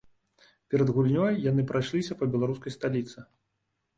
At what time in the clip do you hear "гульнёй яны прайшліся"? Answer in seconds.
0.95-2.17